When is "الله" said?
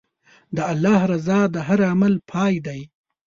0.71-0.99